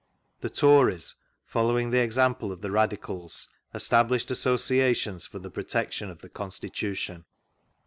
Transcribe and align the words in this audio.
The 0.39 0.49
Tories, 0.49 1.13
following 1.45 1.91
the 1.91 1.99
examjAe 1.99 2.51
of 2.51 2.61
the 2.61 2.71
Radicals, 2.71 3.49
established 3.71 4.31
Associations 4.31 5.27
for 5.27 5.37
the 5.37 5.51
protection 5.51 6.09
of 6.09 6.23
the 6.23 6.27
Constitution. 6.29 7.25